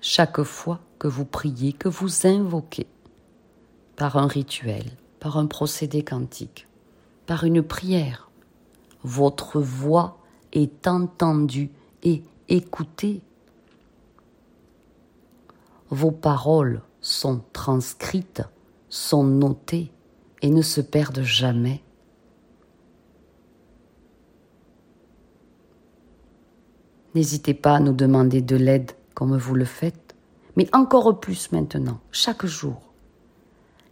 chaque 0.07 0.41
fois 0.43 0.79
que 0.99 1.07
vous 1.09 1.25
priez, 1.25 1.73
que 1.73 1.89
vous 1.89 2.25
invoquez, 2.25 2.87
par 3.97 4.15
un 4.15 4.27
rituel, 4.27 4.85
par 5.19 5.37
un 5.37 5.47
procédé 5.47 6.01
quantique, 6.01 6.65
par 7.25 7.43
une 7.43 7.61
prière, 7.61 8.29
votre 9.03 9.59
voix 9.59 10.17
est 10.53 10.87
entendue 10.87 11.71
et 12.03 12.23
écoutée. 12.47 13.21
Vos 15.89 16.11
paroles 16.11 16.81
sont 17.01 17.41
transcrites, 17.51 18.43
sont 18.87 19.25
notées 19.25 19.91
et 20.41 20.49
ne 20.49 20.61
se 20.61 20.81
perdent 20.81 21.23
jamais. 21.23 21.81
N'hésitez 27.15 27.53
pas 27.53 27.75
à 27.75 27.79
nous 27.79 27.93
demander 27.93 28.41
de 28.41 28.55
l'aide 28.55 28.91
comme 29.15 29.35
vous 29.37 29.55
le 29.55 29.65
faites, 29.65 30.15
mais 30.55 30.69
encore 30.73 31.19
plus 31.19 31.51
maintenant, 31.51 31.99
chaque 32.11 32.45
jour. 32.45 32.81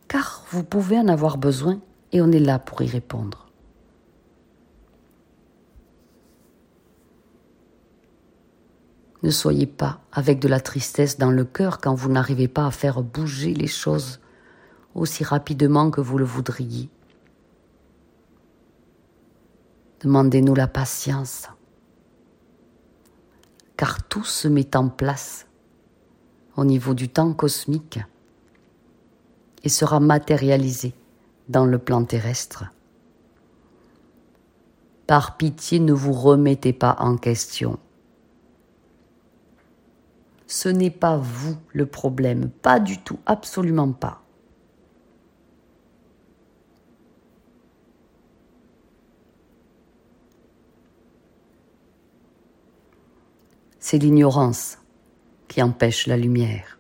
Car 0.08 0.46
vous 0.52 0.64
pouvez 0.64 1.00
en 1.00 1.08
avoir 1.08 1.38
besoin 1.38 1.80
et 2.12 2.22
on 2.22 2.32
est 2.32 2.40
là 2.40 2.60
pour 2.60 2.82
y 2.84 2.88
répondre. 2.88 3.46
Ne 9.24 9.32
soyez 9.32 9.66
pas 9.66 10.02
avec 10.12 10.38
de 10.40 10.48
la 10.48 10.60
tristesse 10.60 11.18
dans 11.18 11.32
le 11.32 11.46
cœur 11.46 11.82
quand 11.82 11.96
vous 11.96 12.12
n'arrivez 12.12 12.48
pas 12.48 12.68
à 12.68 12.72
faire 12.72 13.02
bouger 13.02 13.56
les 13.56 13.66
choses 13.66 14.20
aussi 14.96 15.24
rapidement 15.24 15.92
que 15.92 16.02
vous 16.02 16.18
le 16.18 16.26
voudriez. 16.26 16.90
Demandez-nous 20.02 20.56
la 20.56 20.68
patience 20.68 21.50
car 23.78 24.04
tout 24.04 24.24
se 24.24 24.48
met 24.48 24.76
en 24.76 24.90
place 24.90 25.48
au 26.56 26.64
niveau 26.64 26.94
du 26.94 27.10
temps 27.10 27.34
cosmique 27.34 28.00
et 29.64 29.70
sera 29.70 30.00
matérialisé 30.00 30.94
dans 31.50 31.66
le 31.66 31.78
plan 31.78 32.06
terrestre. 32.06 32.66
Par 35.08 35.38
pitié, 35.38 35.80
ne 35.80 35.94
vous 35.94 36.14
remettez 36.14 36.74
pas 36.74 36.96
en 37.00 37.18
question. 37.18 37.78
Ce 40.48 40.70
n'est 40.70 40.92
pas 40.92 41.18
vous 41.18 41.58
le 41.74 41.86
problème, 41.86 42.50
pas 42.50 42.80
du 42.80 43.00
tout, 43.00 43.20
absolument 43.26 43.92
pas. 43.92 44.25
C'est 53.88 54.00
l'ignorance 54.00 54.80
qui 55.48 55.62
empêchent 55.62 56.08
la 56.08 56.18
lumière. 56.18 56.80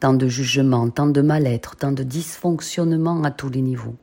Tant 0.00 0.14
de 0.14 0.28
jugements, 0.28 0.88
tant 0.88 1.06
de 1.06 1.20
mal-être, 1.20 1.76
tant 1.76 1.92
de 1.92 2.02
dysfonctionnements 2.02 3.22
à 3.22 3.30
tous 3.30 3.50
les 3.50 3.60
niveaux. 3.60 3.96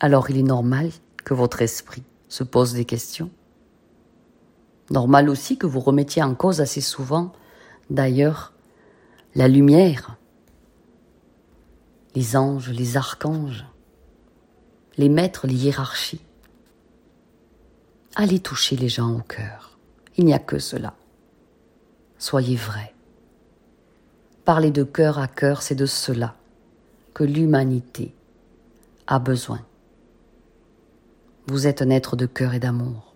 Alors 0.00 0.30
il 0.30 0.38
est 0.38 0.42
normal 0.42 0.90
que 1.24 1.32
votre 1.32 1.62
esprit 1.62 2.02
se 2.26 2.42
pose 2.42 2.72
des 2.72 2.84
questions. 2.84 3.30
Normal 4.90 5.28
aussi 5.28 5.56
que 5.56 5.68
vous 5.68 5.78
remettiez 5.78 6.24
en 6.24 6.34
cause 6.34 6.60
assez 6.60 6.80
souvent, 6.80 7.30
d'ailleurs, 7.88 8.52
la 9.36 9.46
lumière, 9.46 10.16
les 12.16 12.34
anges, 12.36 12.70
les 12.70 12.96
archanges, 12.96 13.64
les 14.96 15.08
maîtres, 15.08 15.46
les 15.46 15.54
hiérarchies. 15.54 16.24
Allez 18.16 18.40
toucher 18.40 18.76
les 18.76 18.88
gens 18.88 19.16
au 19.16 19.20
cœur. 19.20 19.78
Il 20.16 20.24
n'y 20.24 20.34
a 20.34 20.38
que 20.38 20.58
cela. 20.58 20.94
Soyez 22.18 22.56
vrai. 22.56 22.94
Parler 24.44 24.70
de 24.70 24.82
cœur 24.82 25.18
à 25.18 25.28
cœur, 25.28 25.62
c'est 25.62 25.74
de 25.74 25.86
cela 25.86 26.36
que 27.14 27.24
l'humanité 27.24 28.14
a 29.06 29.18
besoin. 29.18 29.60
Vous 31.46 31.66
êtes 31.66 31.82
un 31.82 31.90
être 31.90 32.16
de 32.16 32.26
cœur 32.26 32.54
et 32.54 32.60
d'amour. 32.60 33.14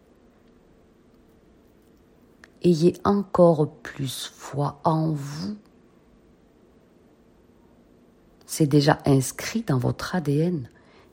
Ayez 2.62 2.94
encore 3.04 3.70
plus 3.70 4.32
foi 4.34 4.80
en 4.84 5.10
vous. 5.10 5.56
C'est 8.46 8.66
déjà 8.66 8.98
inscrit 9.04 9.62
dans 9.62 9.78
votre 9.78 10.14
ADN. 10.14 10.68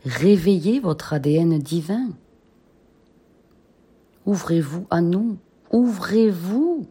Réveillez 0.05 0.79
votre 0.79 1.13
ADN 1.13 1.59
divin. 1.59 2.09
Ouvrez-vous 4.25 4.87
à 4.89 5.01
nous. 5.01 5.37
Ouvrez-vous. 5.71 6.87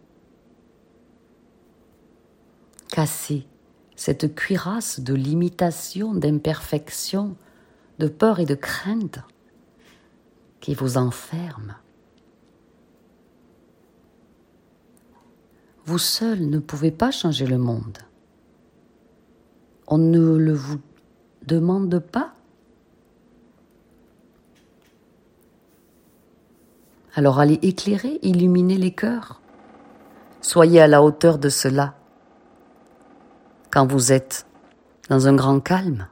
Cassez 2.89 3.47
cette 3.95 4.35
cuirasse 4.35 5.01
de 5.01 5.15
limitation, 5.15 6.15
d'imperfection, 6.15 7.37
de 7.99 8.09
peur 8.09 8.41
et 8.41 8.47
de 8.47 8.55
crainte 8.55 9.19
qui 10.61 10.75
vous 10.75 10.97
enferme. 10.97 11.77
Vous 15.85 15.99
seul 15.99 16.49
ne 16.49 16.59
pouvez 16.59 16.91
pas 16.91 17.11
changer 17.11 17.47
le 17.47 17.59
monde. 17.59 17.99
On 19.87 19.99
ne 19.99 20.37
le 20.37 20.53
vous 20.53 20.81
demande 21.47 21.99
pas. 21.99 22.35
Alors 27.15 27.41
allez 27.41 27.59
éclairer, 27.63 28.19
illuminer 28.23 28.77
les 28.77 28.93
cœurs. 28.93 29.41
Soyez 30.41 30.81
à 30.81 30.87
la 30.87 31.03
hauteur 31.03 31.39
de 31.39 31.49
cela 31.49 31.95
quand 33.71 33.87
vous 33.87 34.13
êtes 34.13 34.47
dans 35.09 35.27
un 35.27 35.35
grand 35.35 35.61
calme. 35.61 36.09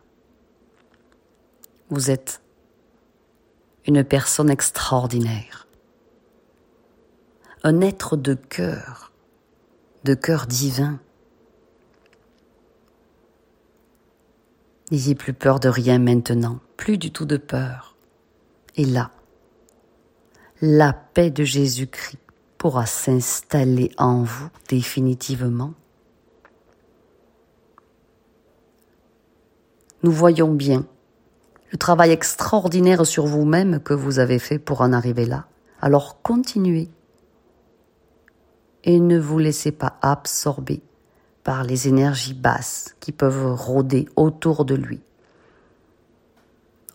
Vous 1.91 2.11
êtes 2.11 2.43
une 3.87 4.05
personne 4.05 4.51
extraordinaire, 4.51 5.67
un 7.63 7.81
être 7.81 8.17
de 8.17 8.35
cœur, 8.35 9.13
de 10.05 10.15
cœur 10.15 10.47
divin. 10.47 11.01
N'ayez 14.91 15.15
plus 15.15 15.33
peur 15.33 15.61
de 15.61 15.69
rien 15.69 15.99
maintenant, 15.99 16.59
plus 16.77 16.99
du 16.99 17.11
tout 17.11 17.25
de 17.25 17.39
peur. 17.39 17.97
Et 18.77 18.85
là, 18.85 19.11
la 20.61 20.93
paix 20.93 21.31
de 21.31 21.45
Jésus-Christ 21.45 22.19
pourra 22.57 22.87
s'installer 22.87 23.93
en 23.99 24.23
vous 24.23 24.49
définitivement. 24.69 25.75
Nous 30.03 30.13
voyons 30.13 30.53
bien 30.53 30.87
le 31.71 31.79
travail 31.79 32.11
extraordinaire 32.11 33.07
sur 33.07 33.27
vous-même 33.27 33.81
que 33.81 33.95
vous 33.95 34.19
avez 34.19 34.39
fait 34.39 34.59
pour 34.59 34.81
en 34.81 34.93
arriver 34.93 35.27
là. 35.27 35.47
Alors 35.81 36.23
continuez 36.23 36.89
et 38.85 39.01
ne 39.01 39.19
vous 39.19 39.39
laissez 39.39 39.73
pas 39.73 39.99
absorber 40.03 40.83
par 41.45 41.65
les 41.65 41.89
énergies 41.89 42.35
basses 42.35 42.97
qui 43.01 43.13
peuvent 43.13 43.55
rôder 43.55 44.09
autour 44.17 44.65
de 44.65 44.75
lui, 44.75 45.01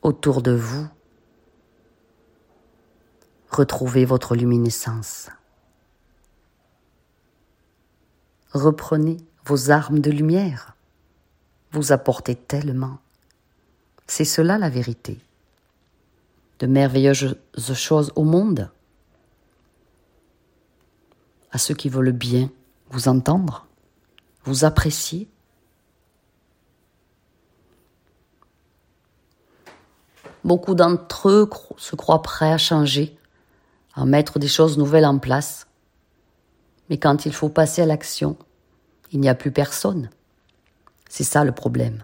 autour 0.01 0.41
de 0.41 0.51
vous. 0.51 0.87
Retrouvez 3.53 4.03
votre 4.03 4.35
luminescence. 4.35 5.29
Reprenez 8.51 9.17
vos 9.45 9.69
armes 9.69 9.99
de 9.99 10.09
lumière. 10.09 10.75
Vous 11.71 11.91
apportez 11.91 12.35
tellement. 12.35 12.97
C'est 14.07 14.25
cela 14.25 14.57
la 14.57 14.71
vérité. 14.71 15.19
De 16.57 16.65
merveilleuses 16.65 17.37
choses 17.75 18.11
au 18.15 18.23
monde. 18.23 18.71
À 21.51 21.59
ceux 21.59 21.75
qui 21.75 21.89
veulent 21.89 22.11
bien 22.11 22.49
vous 22.89 23.07
entendre, 23.07 23.67
vous 24.45 24.65
apprécier. 24.65 25.29
Beaucoup 30.43 30.73
d'entre 30.73 31.29
eux 31.29 31.49
se 31.77 31.95
croient 31.95 32.23
prêts 32.23 32.51
à 32.51 32.57
changer, 32.57 33.15
à 33.93 34.05
mettre 34.05 34.39
des 34.39 34.47
choses 34.47 34.77
nouvelles 34.77 35.05
en 35.05 35.19
place. 35.19 35.67
Mais 36.89 36.97
quand 36.97 37.25
il 37.25 37.33
faut 37.33 37.49
passer 37.49 37.81
à 37.81 37.85
l'action, 37.85 38.37
il 39.11 39.19
n'y 39.19 39.29
a 39.29 39.35
plus 39.35 39.51
personne. 39.51 40.09
C'est 41.09 41.23
ça 41.23 41.43
le 41.43 41.51
problème. 41.51 42.03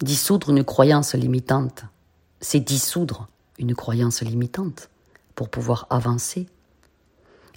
Dissoudre 0.00 0.50
une 0.50 0.64
croyance 0.64 1.14
limitante, 1.14 1.84
c'est 2.40 2.60
dissoudre 2.60 3.28
une 3.58 3.74
croyance 3.74 4.20
limitante 4.20 4.90
pour 5.34 5.48
pouvoir 5.48 5.86
avancer. 5.88 6.46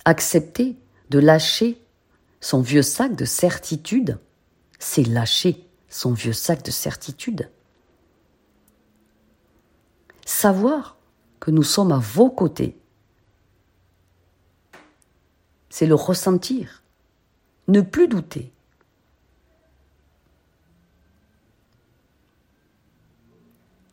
Accepter 0.05 0.77
de 1.09 1.19
lâcher 1.19 1.81
son 2.39 2.61
vieux 2.61 2.81
sac 2.81 3.15
de 3.15 3.25
certitude, 3.25 4.17
c'est 4.79 5.03
lâcher 5.03 5.67
son 5.89 6.13
vieux 6.13 6.33
sac 6.33 6.63
de 6.63 6.71
certitude. 6.71 7.49
Savoir 10.25 10.98
que 11.39 11.51
nous 11.51 11.63
sommes 11.63 11.91
à 11.91 11.99
vos 11.99 12.29
côtés, 12.29 12.77
c'est 15.69 15.85
le 15.85 15.95
ressentir, 15.95 16.83
ne 17.67 17.81
plus 17.81 18.07
douter. 18.07 18.51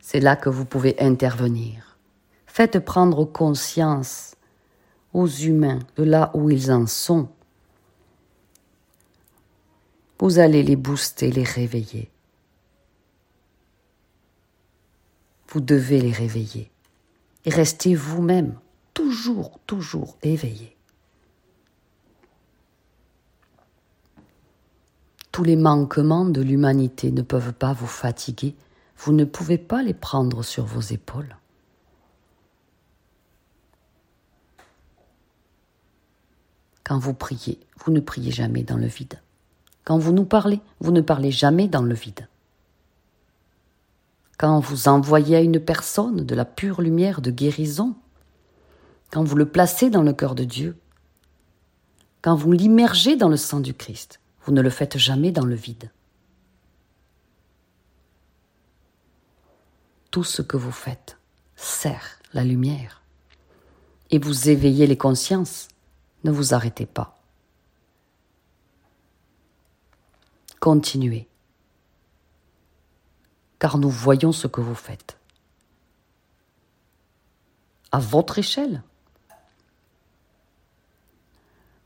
c'est 0.06 0.20
là 0.20 0.36
que 0.36 0.48
vous 0.48 0.64
pouvez 0.64 0.94
intervenir. 1.00 1.98
Faites 2.46 2.78
prendre 2.78 3.24
conscience 3.24 4.36
aux 5.12 5.26
humains 5.26 5.80
de 5.96 6.04
là 6.04 6.30
où 6.32 6.48
ils 6.48 6.70
en 6.70 6.86
sont. 6.86 7.28
Vous 10.20 10.38
allez 10.38 10.62
les 10.62 10.76
booster, 10.76 11.32
les 11.32 11.42
réveiller. 11.42 12.08
Vous 15.48 15.60
devez 15.60 16.00
les 16.00 16.12
réveiller. 16.12 16.70
Et 17.46 17.50
restez 17.50 17.94
vous-même 17.94 18.58
toujours, 18.92 19.58
toujours 19.66 20.18
éveillé. 20.22 20.76
Tous 25.32 25.44
les 25.44 25.56
manquements 25.56 26.26
de 26.26 26.42
l'humanité 26.42 27.10
ne 27.10 27.22
peuvent 27.22 27.54
pas 27.54 27.72
vous 27.72 27.86
fatiguer 27.86 28.54
vous 28.98 29.12
ne 29.12 29.24
pouvez 29.24 29.58
pas 29.58 29.82
les 29.82 29.94
prendre 29.94 30.42
sur 30.42 30.64
vos 30.64 30.80
épaules. 30.80 31.36
Quand 36.84 36.98
vous 36.98 37.14
priez, 37.14 37.60
vous 37.84 37.92
ne 37.92 38.00
priez 38.00 38.30
jamais 38.30 38.62
dans 38.62 38.76
le 38.76 38.86
vide. 38.86 39.20
Quand 39.84 39.98
vous 39.98 40.12
nous 40.12 40.24
parlez, 40.24 40.60
vous 40.80 40.92
ne 40.92 41.00
parlez 41.00 41.30
jamais 41.30 41.68
dans 41.68 41.82
le 41.82 41.94
vide. 41.94 42.28
Quand 44.38 44.60
vous 44.60 44.88
envoyez 44.88 45.36
à 45.36 45.40
une 45.40 45.60
personne 45.60 46.24
de 46.24 46.34
la 46.34 46.44
pure 46.44 46.80
lumière 46.80 47.20
de 47.20 47.30
guérison, 47.30 47.94
quand 49.10 49.24
vous 49.24 49.36
le 49.36 49.48
placez 49.48 49.90
dans 49.90 50.02
le 50.02 50.12
cœur 50.12 50.34
de 50.34 50.44
Dieu, 50.44 50.76
quand 52.22 52.34
vous 52.34 52.52
l'immergez 52.52 53.16
dans 53.16 53.28
le 53.28 53.36
sang 53.36 53.60
du 53.60 53.72
Christ, 53.72 54.20
vous 54.44 54.52
ne 54.52 54.60
le 54.60 54.70
faites 54.70 54.98
jamais 54.98 55.32
dans 55.32 55.44
le 55.44 55.54
vide. 55.54 55.90
tout 60.16 60.24
ce 60.24 60.40
que 60.40 60.56
vous 60.56 60.72
faites 60.72 61.18
sert 61.56 62.20
la 62.32 62.42
lumière. 62.42 63.02
Et 64.10 64.18
vous 64.18 64.48
éveillez 64.48 64.86
les 64.86 64.96
consciences. 64.96 65.68
Ne 66.24 66.30
vous 66.30 66.54
arrêtez 66.54 66.86
pas. 66.86 67.18
Continuez. 70.58 71.28
Car 73.58 73.78
nous 73.78 73.90
voyons 73.90 74.32
ce 74.32 74.46
que 74.46 74.60
vous 74.60 74.74
faites. 74.74 75.16
À 77.92 77.98
votre 77.98 78.38
échelle. 78.38 78.82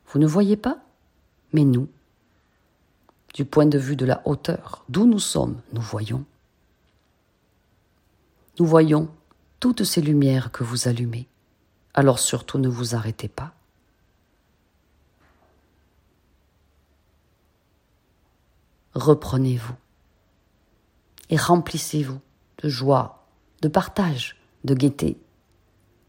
Vous 0.09 0.19
ne 0.19 0.27
voyez 0.27 0.57
pas? 0.57 0.79
Mais 1.53 1.65
nous, 1.65 1.89
du 3.35 3.45
point 3.45 3.67
de 3.67 3.79
vue 3.79 3.97
de 3.97 4.05
la 4.05 4.23
hauteur, 4.27 4.85
d'où 4.89 5.07
nous 5.07 5.21
sommes, 5.21 5.61
nous 5.73 5.81
voyons. 5.81 6.25
Nous 8.59 8.67
voyons 8.67 9.09
toutes 9.61 9.85
ces 9.85 10.01
lumières 10.01 10.51
que 10.51 10.65
vous 10.65 10.89
allumez. 10.89 11.29
Alors 11.95 12.19
surtout 12.19 12.59
ne 12.59 12.69
vous 12.69 12.95
arrêtez 12.95 13.29
pas. 13.29 13.53
Reprenez-vous 18.95 19.75
et 21.31 21.37
remplissez-vous 21.37 22.21
de 22.59 22.69
joie, 22.69 23.27
de 23.63 23.69
partage, 23.69 24.37
de 24.65 24.75
gaieté 24.75 25.19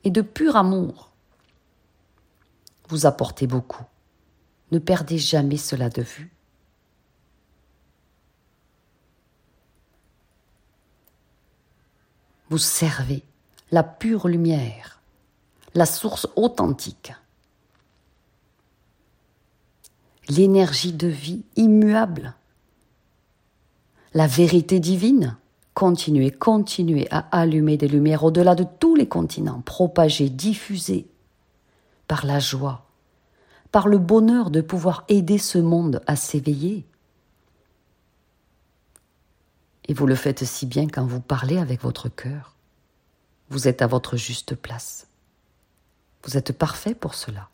et 0.04 0.10
de 0.10 0.22
pur 0.22 0.56
amour. 0.56 1.12
Vous 2.90 3.06
apportez 3.06 3.48
beaucoup. 3.48 3.86
Ne 4.72 4.80
perdez 4.80 5.18
jamais 5.18 5.58
cela 5.58 5.90
de 5.90 6.02
vue. 6.02 6.34
Vous 12.50 12.58
servez 12.58 13.24
la 13.72 13.84
pure 13.84 14.28
lumière, 14.28 15.02
la 15.74 15.86
source 15.86 16.28
authentique, 16.36 17.14
l'énergie 20.28 20.92
de 20.92 21.08
vie 21.08 21.46
immuable, 21.56 22.34
la 24.14 24.28
vérité 24.28 24.80
divine. 24.80 25.38
Continuez, 25.74 26.32
continuez 26.32 27.08
à 27.12 27.20
allumer 27.32 27.78
des 27.78 27.88
lumières 27.88 28.24
au-delà 28.24 28.56
de 28.56 28.66
tous 28.80 28.96
les 28.96 29.08
continents, 29.08 29.62
propagées, 29.62 30.30
diffusées 30.30 31.08
par 32.08 32.26
la 32.26 32.40
joie, 32.40 32.86
par 33.72 33.88
le 33.88 33.98
bonheur 33.98 34.52
de 34.52 34.60
pouvoir 34.60 35.06
aider 35.08 35.38
ce 35.38 35.58
monde 35.58 36.02
à 36.08 36.18
s'éveiller. 36.18 36.86
Et 39.88 39.94
vous 39.94 40.08
le 40.08 40.16
faites 40.16 40.44
si 40.44 40.66
bien 40.66 40.88
quand 40.88 41.06
vous 41.06 41.22
parlez 41.22 41.58
avec 41.58 41.82
votre 41.82 42.10
cœur. 42.10 42.56
Vous 43.50 43.68
êtes 43.68 43.82
à 43.82 43.88
votre 43.88 44.18
juste 44.18 44.56
place. 44.56 45.08
Vous 46.24 46.38
êtes 46.38 46.52
parfait 46.52 46.96
pour 46.96 47.16
cela. 47.16 47.50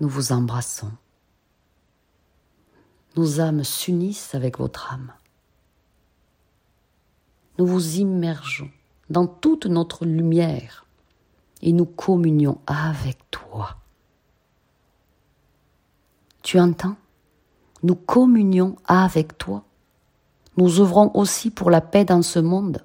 Nous 0.00 0.08
vous 0.08 0.32
embrassons. 0.32 0.90
Nos 3.18 3.40
âmes 3.40 3.64
s'unissent 3.64 4.36
avec 4.36 4.60
votre 4.60 4.92
âme. 4.92 5.12
Nous 7.58 7.66
vous 7.66 7.96
immergeons 7.96 8.70
dans 9.10 9.26
toute 9.26 9.66
notre 9.66 10.04
lumière 10.06 10.86
et 11.60 11.72
nous 11.72 11.84
communions 11.84 12.60
avec 12.68 13.18
toi. 13.32 13.78
Tu 16.42 16.60
entends? 16.60 16.94
Nous 17.82 17.96
communions 17.96 18.76
avec 18.86 19.36
toi. 19.36 19.64
Nous 20.56 20.78
œuvrons 20.78 21.10
aussi 21.14 21.50
pour 21.50 21.72
la 21.72 21.80
paix 21.80 22.04
dans 22.04 22.22
ce 22.22 22.38
monde. 22.38 22.84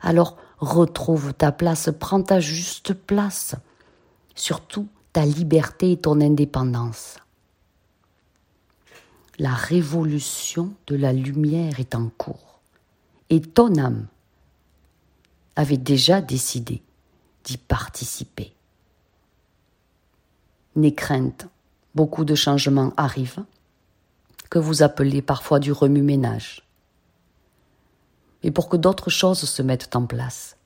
Alors 0.00 0.36
retrouve 0.60 1.34
ta 1.34 1.50
place, 1.50 1.90
prends 1.98 2.22
ta 2.22 2.38
juste 2.38 2.94
place, 2.94 3.56
surtout 4.36 4.86
ta 5.12 5.24
liberté 5.24 5.90
et 5.90 5.96
ton 5.96 6.20
indépendance. 6.20 7.16
La 9.40 9.54
révolution 9.54 10.74
de 10.86 10.96
la 10.96 11.14
lumière 11.14 11.80
est 11.80 11.94
en 11.94 12.10
cours 12.10 12.60
et 13.30 13.40
ton 13.40 13.78
âme 13.78 14.06
avait 15.56 15.78
déjà 15.78 16.20
décidé 16.20 16.82
d'y 17.44 17.56
participer. 17.56 18.52
N'aie 20.76 20.94
crainte, 20.94 21.46
beaucoup 21.94 22.26
de 22.26 22.34
changements 22.34 22.92
arrivent, 22.98 23.42
que 24.50 24.58
vous 24.58 24.82
appelez 24.82 25.22
parfois 25.22 25.58
du 25.58 25.72
remue-ménage. 25.72 26.68
Mais 28.44 28.50
pour 28.50 28.68
que 28.68 28.76
d'autres 28.76 29.08
choses 29.08 29.48
se 29.48 29.62
mettent 29.62 29.96
en 29.96 30.04
place. 30.04 30.58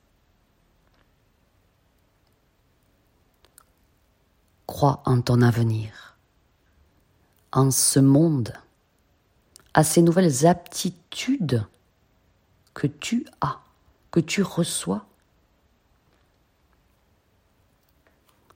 Crois 4.67 5.01
en 5.05 5.21
ton 5.21 5.41
avenir, 5.41 6.17
en 7.53 7.71
ce 7.71 8.01
monde, 8.01 8.51
à 9.75 9.83
ces 9.83 10.01
nouvelles 10.01 10.47
aptitudes 10.47 11.65
que 12.73 12.87
tu 12.87 13.27
as, 13.41 13.59
que 14.09 14.21
tu 14.21 14.41
reçois 14.41 15.05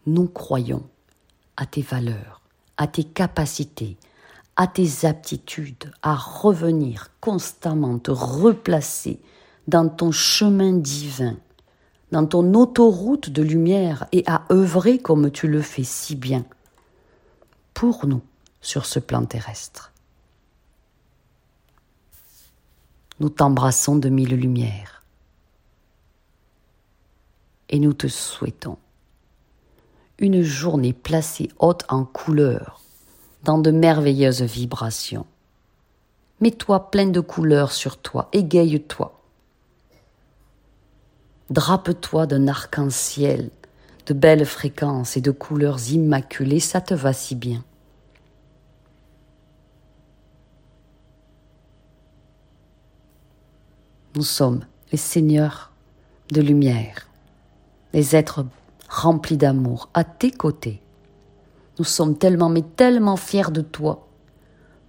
nous 0.07 0.27
croyons 0.27 0.81
à 1.57 1.65
tes 1.65 1.81
valeurs, 1.81 2.41
à 2.77 2.87
tes 2.87 3.03
capacités, 3.03 3.97
à 4.55 4.65
tes 4.65 5.05
aptitudes, 5.05 5.91
à 6.01 6.15
revenir 6.15 7.09
constamment 7.19 7.99
te 7.99 8.11
replacer 8.11 9.19
dans 9.67 9.89
ton 9.89 10.11
chemin 10.11 10.71
divin, 10.71 11.35
dans 12.13 12.25
ton 12.25 12.53
autoroute 12.53 13.29
de 13.29 13.43
lumière 13.43 14.07
et 14.13 14.23
à 14.25 14.45
œuvrer 14.51 14.99
comme 14.99 15.31
tu 15.31 15.49
le 15.49 15.61
fais 15.61 15.83
si 15.83 16.15
bien 16.15 16.45
pour 17.73 18.07
nous 18.07 18.21
sur 18.61 18.85
ce 18.85 18.99
plan 18.99 19.25
terrestre. 19.25 19.91
Nous 23.19 23.29
t'embrassons 23.29 23.97
de 23.97 24.09
mille 24.09 24.35
lumières 24.35 25.03
et 27.69 27.79
nous 27.79 27.93
te 27.93 28.07
souhaitons 28.07 28.77
une 30.19 30.41
journée 30.41 30.93
placée 30.93 31.49
haute 31.59 31.85
en 31.87 32.03
couleurs, 32.03 32.81
dans 33.43 33.57
de 33.57 33.71
merveilleuses 33.71 34.41
vibrations. 34.41 35.25
Mets-toi 36.41 36.91
plein 36.91 37.07
de 37.07 37.21
couleurs 37.21 37.71
sur 37.71 37.97
toi, 37.97 38.27
égaye-toi. 38.33 39.17
Drape-toi 41.49 42.27
d'un 42.27 42.47
arc-en-ciel, 42.47 43.49
de 44.05 44.13
belles 44.13 44.45
fréquences 44.45 45.15
et 45.17 45.21
de 45.21 45.31
couleurs 45.31 45.89
immaculées, 45.89 46.59
ça 46.59 46.81
te 46.81 46.93
va 46.93 47.13
si 47.13 47.35
bien. 47.35 47.63
Nous 54.19 54.25
sommes 54.25 54.65
les 54.91 54.97
seigneurs 54.97 55.71
de 56.33 56.41
lumière, 56.41 57.07
les 57.93 58.17
êtres 58.17 58.45
rempli 58.89 59.37
d'amour, 59.37 59.87
à 59.93 60.03
tes 60.03 60.29
côtés. 60.29 60.81
Nous 61.77 61.85
sommes 61.85 62.17
tellement, 62.17 62.49
mais 62.49 62.63
tellement 62.75 63.15
fiers 63.15 63.49
de 63.49 63.61
toi, 63.61 64.09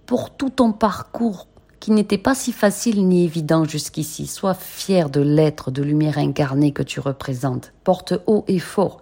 pour 0.05 0.31
tout 0.31 0.49
ton 0.49 0.73
parcours 0.73 1.47
qui 1.79 1.91
n'était 1.91 2.17
pas 2.17 2.35
si 2.35 2.51
facile 2.51 3.07
ni 3.07 3.23
évident 3.23 3.63
jusqu'ici. 3.63 4.27
Sois 4.27 4.53
fier 4.53 5.09
de 5.09 5.21
l'être 5.21 5.71
de 5.71 5.81
lumière 5.81 6.17
incarnée 6.17 6.73
que 6.73 6.83
tu 6.83 6.99
représentes. 6.99 7.71
Porte 7.85 8.13
haut 8.27 8.43
et 8.49 8.59
fort 8.59 9.01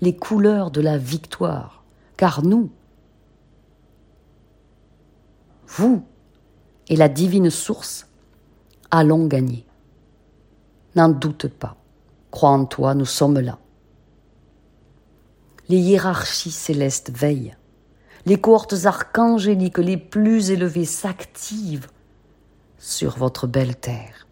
les 0.00 0.16
couleurs 0.16 0.72
de 0.72 0.80
la 0.80 0.98
victoire, 0.98 1.84
car 2.16 2.42
nous, 2.42 2.68
vous 5.68 6.02
et 6.88 6.96
la 6.96 7.08
divine 7.08 7.50
source, 7.50 8.08
allons 8.90 9.28
gagner. 9.28 9.64
N'en 10.96 11.08
doute 11.08 11.48
pas. 11.48 11.76
Crois 12.30 12.50
en 12.50 12.64
toi, 12.64 12.94
nous 12.94 13.06
sommes 13.06 13.40
là 13.40 13.58
les 15.68 15.78
hiérarchies 15.78 16.50
célestes 16.50 17.10
veillent. 17.14 17.54
Les 18.26 18.40
cohortes 18.40 18.84
archangéliques 18.84 19.78
les 19.78 19.96
plus 19.96 20.50
élevées 20.50 20.84
s'activent 20.84 21.88
sur 22.78 23.16
votre 23.16 23.46
belle 23.46 23.76
terre. 23.76 24.26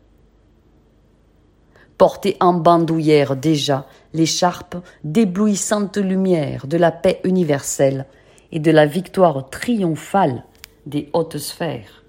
Portez 1.99 2.37
en 2.41 2.53
bandoulière 2.53 3.37
déjà 3.37 3.87
l'écharpe 4.13 4.77
d'éblouissante 5.03 5.97
lumière 5.97 6.67
de 6.67 6.77
la 6.77 6.93
paix 6.93 7.21
universelle 7.25 8.07
et 8.53 8.61
de 8.61 8.71
la 8.71 8.87
victoire 8.87 9.49
triomphale 9.49 10.45
des 10.85 11.09
hautes 11.15 11.39
sphères. 11.39 12.05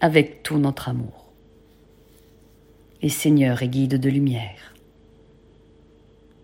Avec 0.00 0.42
tout 0.42 0.58
notre 0.58 0.88
amour. 0.88 1.21
Les 3.02 3.08
seigneurs 3.08 3.64
et 3.64 3.68
guides 3.68 3.98
de 3.98 4.08
lumière 4.08 4.71